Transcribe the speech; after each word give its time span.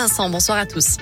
Vincent. 0.00 0.30
Bonsoir 0.30 0.56
à 0.56 0.64
tous. 0.64 0.96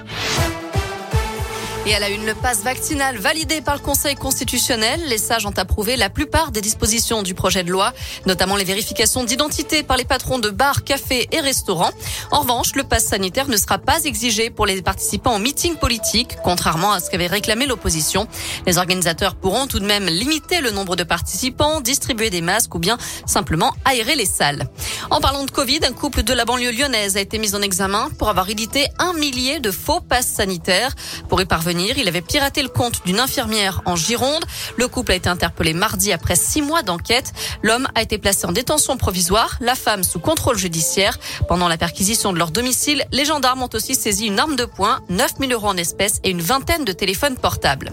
Et 1.86 1.94
à 1.94 2.00
la 2.00 2.10
une, 2.10 2.26
le 2.26 2.34
passe 2.34 2.62
vaccinal 2.62 3.16
validé 3.16 3.62
par 3.62 3.74
le 3.74 3.80
Conseil 3.80 4.14
constitutionnel. 4.14 5.00
Les 5.06 5.16
sages 5.16 5.46
ont 5.46 5.56
approuvé 5.56 5.96
la 5.96 6.10
plupart 6.10 6.50
des 6.50 6.60
dispositions 6.60 7.22
du 7.22 7.32
projet 7.32 7.64
de 7.64 7.70
loi, 7.70 7.94
notamment 8.26 8.56
les 8.56 8.64
vérifications 8.64 9.24
d'identité 9.24 9.82
par 9.82 9.96
les 9.96 10.04
patrons 10.04 10.38
de 10.38 10.50
bars, 10.50 10.84
cafés 10.84 11.28
et 11.32 11.40
restaurants. 11.40 11.92
En 12.30 12.40
revanche, 12.40 12.74
le 12.74 12.84
passe 12.84 13.06
sanitaire 13.06 13.48
ne 13.48 13.56
sera 13.56 13.78
pas 13.78 14.04
exigé 14.04 14.50
pour 14.50 14.66
les 14.66 14.82
participants 14.82 15.32
en 15.32 15.38
meeting 15.38 15.76
politique, 15.76 16.36
contrairement 16.44 16.92
à 16.92 17.00
ce 17.00 17.10
qu'avait 17.10 17.26
réclamé 17.26 17.64
l'opposition. 17.64 18.28
Les 18.66 18.76
organisateurs 18.76 19.34
pourront 19.34 19.66
tout 19.66 19.78
de 19.78 19.86
même 19.86 20.06
limiter 20.06 20.60
le 20.60 20.72
nombre 20.72 20.94
de 20.94 21.04
participants, 21.04 21.80
distribuer 21.80 22.28
des 22.28 22.42
masques 22.42 22.74
ou 22.74 22.78
bien 22.78 22.98
simplement 23.24 23.72
aérer 23.86 24.14
les 24.14 24.26
salles. 24.26 24.68
En 25.10 25.20
parlant 25.20 25.44
de 25.44 25.50
Covid, 25.50 25.80
un 25.84 25.92
couple 25.92 26.22
de 26.22 26.34
la 26.34 26.44
banlieue 26.44 26.72
lyonnaise 26.72 27.16
a 27.16 27.20
été 27.20 27.38
mis 27.38 27.54
en 27.54 27.62
examen 27.62 28.08
pour 28.18 28.28
avoir 28.28 28.50
édité 28.50 28.88
un 28.98 29.14
millier 29.14 29.58
de 29.58 29.70
faux 29.70 30.00
passes 30.00 30.28
sanitaires. 30.28 30.94
Pour 31.28 31.40
y 31.40 31.46
parvenir, 31.46 31.67
il 31.70 32.08
avait 32.08 32.22
piraté 32.22 32.62
le 32.62 32.68
compte 32.68 33.02
d'une 33.04 33.20
infirmière 33.20 33.82
en 33.84 33.94
Gironde. 33.94 34.44
Le 34.76 34.88
couple 34.88 35.12
a 35.12 35.14
été 35.14 35.28
interpellé 35.28 35.74
mardi 35.74 36.12
après 36.12 36.36
six 36.36 36.62
mois 36.62 36.82
d'enquête. 36.82 37.32
L'homme 37.62 37.86
a 37.94 38.02
été 38.02 38.16
placé 38.18 38.46
en 38.46 38.52
détention 38.52 38.96
provisoire, 38.96 39.58
la 39.60 39.74
femme 39.74 40.02
sous 40.02 40.18
contrôle 40.18 40.56
judiciaire. 40.56 41.18
Pendant 41.46 41.68
la 41.68 41.76
perquisition 41.76 42.32
de 42.32 42.38
leur 42.38 42.50
domicile, 42.50 43.04
les 43.12 43.24
gendarmes 43.24 43.62
ont 43.62 43.70
aussi 43.74 43.94
saisi 43.94 44.26
une 44.26 44.38
arme 44.38 44.56
de 44.56 44.64
poing, 44.64 45.00
9000 45.10 45.52
euros 45.52 45.68
en 45.68 45.76
espèces 45.76 46.20
et 46.24 46.30
une 46.30 46.40
vingtaine 46.40 46.84
de 46.84 46.92
téléphones 46.92 47.36
portables. 47.36 47.92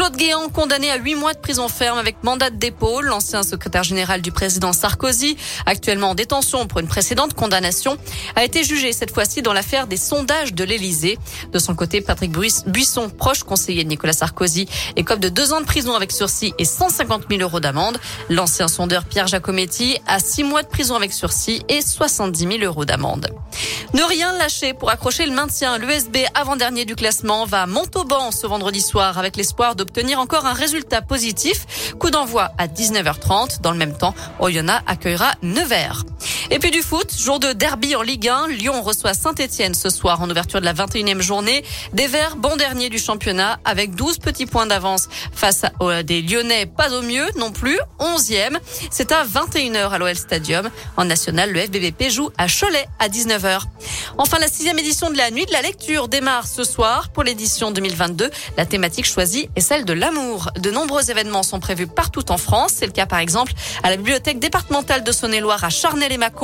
Claude 0.00 0.16
Guéant, 0.16 0.48
condamné 0.48 0.90
à 0.90 0.96
huit 0.96 1.14
mois 1.14 1.34
de 1.34 1.38
prison 1.38 1.68
ferme 1.68 1.98
avec 1.98 2.24
mandat 2.24 2.48
de 2.48 2.56
dépôt, 2.56 3.02
l'ancien 3.02 3.42
secrétaire 3.42 3.82
général 3.82 4.22
du 4.22 4.32
président 4.32 4.72
Sarkozy, 4.72 5.36
actuellement 5.66 6.12
en 6.12 6.14
détention 6.14 6.66
pour 6.66 6.80
une 6.80 6.86
précédente 6.86 7.34
condamnation, 7.34 7.98
a 8.34 8.42
été 8.42 8.64
jugé 8.64 8.94
cette 8.94 9.12
fois-ci 9.12 9.42
dans 9.42 9.52
l'affaire 9.52 9.86
des 9.86 9.98
sondages 9.98 10.54
de 10.54 10.64
l'Élysée. 10.64 11.18
De 11.52 11.58
son 11.58 11.74
côté, 11.74 12.00
Patrick 12.00 12.32
Buisson, 12.32 13.10
proche 13.10 13.42
conseiller 13.42 13.84
de 13.84 13.90
Nicolas 13.90 14.14
Sarkozy, 14.14 14.66
écope 14.96 15.20
de 15.20 15.28
deux 15.28 15.52
ans 15.52 15.60
de 15.60 15.66
prison 15.66 15.94
avec 15.94 16.12
sursis 16.12 16.54
et 16.56 16.64
150 16.64 17.24
000 17.28 17.42
euros 17.42 17.60
d'amende. 17.60 17.98
L'ancien 18.30 18.68
sondeur 18.68 19.04
Pierre 19.04 19.26
Giacometti 19.26 19.98
a 20.06 20.18
six 20.18 20.44
mois 20.44 20.62
de 20.62 20.68
prison 20.68 20.94
avec 20.94 21.12
sursis 21.12 21.62
et 21.68 21.82
70 21.82 22.38
000 22.38 22.64
euros 22.64 22.86
d'amende. 22.86 23.28
Ne 23.92 24.02
rien 24.02 24.32
lâcher 24.32 24.72
pour 24.72 24.88
accrocher 24.88 25.26
le 25.26 25.32
maintien. 25.32 25.76
L'USB 25.76 26.18
avant-dernier 26.34 26.84
du 26.84 26.94
classement 26.94 27.44
va 27.44 27.62
à 27.62 27.66
Montauban 27.66 28.30
ce 28.30 28.46
vendredi 28.46 28.80
soir 28.80 29.18
avec 29.18 29.36
l'espoir 29.36 29.74
d'obtenir 29.90 30.20
encore 30.20 30.46
un 30.46 30.52
résultat 30.52 31.02
positif. 31.02 31.94
Coup 31.98 32.10
d'envoi 32.10 32.52
à 32.58 32.68
19h30. 32.68 33.60
Dans 33.60 33.72
le 33.72 33.76
même 33.76 33.96
temps, 33.96 34.14
Oyonnax 34.38 34.84
accueillera 34.86 35.32
Nevers. 35.42 36.04
Et 36.52 36.58
puis 36.58 36.72
du 36.72 36.82
foot, 36.82 37.14
jour 37.16 37.38
de 37.38 37.52
derby 37.52 37.94
en 37.94 38.02
Ligue 38.02 38.28
1. 38.28 38.48
Lyon 38.48 38.82
reçoit 38.82 39.14
Saint-Etienne 39.14 39.72
ce 39.72 39.88
soir 39.88 40.20
en 40.20 40.28
ouverture 40.28 40.58
de 40.58 40.64
la 40.64 40.74
21e 40.74 41.20
journée. 41.20 41.64
Des 41.92 42.08
Verts, 42.08 42.34
bon 42.34 42.56
dernier 42.56 42.88
du 42.88 42.98
championnat, 42.98 43.60
avec 43.64 43.94
12 43.94 44.18
petits 44.18 44.46
points 44.46 44.66
d'avance 44.66 45.08
face 45.32 45.62
à 45.64 46.02
des 46.02 46.22
Lyonnais, 46.22 46.66
pas 46.66 46.92
au 46.92 47.02
mieux 47.02 47.26
non 47.38 47.52
plus. 47.52 47.78
11e. 48.00 48.58
C'est 48.90 49.12
à 49.12 49.24
21h 49.24 49.90
à 49.90 49.98
l'OL 49.98 50.16
Stadium. 50.16 50.70
En 50.96 51.04
national, 51.04 51.52
le 51.52 51.60
FBBP 51.60 52.10
joue 52.10 52.30
à 52.36 52.48
Cholet 52.48 52.86
à 52.98 53.08
19h. 53.08 53.60
Enfin, 54.18 54.40
la 54.40 54.48
sixième 54.48 54.78
édition 54.80 55.08
de 55.08 55.16
la 55.16 55.30
nuit 55.30 55.46
de 55.46 55.52
la 55.52 55.62
lecture 55.62 56.08
démarre 56.08 56.48
ce 56.48 56.64
soir. 56.64 57.10
Pour 57.10 57.22
l'édition 57.22 57.70
2022, 57.70 58.28
la 58.56 58.66
thématique 58.66 59.06
choisie 59.06 59.48
est 59.54 59.60
celle 59.60 59.84
de 59.84 59.92
l'amour. 59.92 60.50
De 60.58 60.72
nombreux 60.72 61.12
événements 61.12 61.44
sont 61.44 61.60
prévus 61.60 61.86
partout 61.86 62.32
en 62.32 62.38
France. 62.38 62.72
C'est 62.74 62.86
le 62.86 62.92
cas 62.92 63.06
par 63.06 63.20
exemple 63.20 63.52
à 63.84 63.90
la 63.90 63.96
bibliothèque 63.96 64.40
départementale 64.40 65.04
de 65.04 65.12
Saône-et-Loire 65.12 65.62
à 65.62 65.70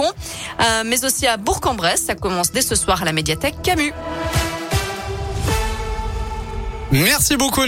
Euh, 0.03 0.83
mais 0.85 1.05
aussi 1.05 1.27
à 1.27 1.37
Bourg-en-Bresse. 1.37 2.05
Ça 2.07 2.15
commence 2.15 2.53
dès 2.53 2.63
ce 2.63 2.75
soir 2.75 3.03
à 3.03 3.05
la 3.05 3.13
médiathèque 3.13 3.57
Camus. 3.63 3.93
Merci 6.93 7.37
beaucoup. 7.37 7.63